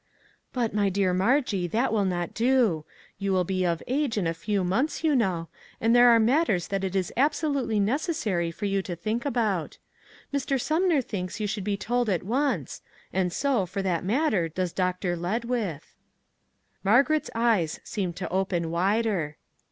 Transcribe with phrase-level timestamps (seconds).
[0.51, 2.85] "But, my dear Margie, that will not do;
[3.19, 5.47] you will be of age in a few months, you know,
[5.79, 9.77] and there are matters that it is absolutely necessary for you to think about.
[10.33, 10.59] Mr.
[10.59, 12.81] Sumner thinks you should be told at once,
[13.13, 15.15] and so, for that matter, does Dr.
[15.15, 15.93] Ledwith."
[16.83, 19.03] Margaret's eyes seemed to open wider.
[19.03, 19.35] 396" WHAT ELSE COULD ONE DO?